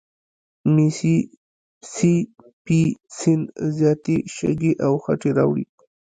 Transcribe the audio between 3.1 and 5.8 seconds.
سیند زیاتي شګې او خټې راوړي.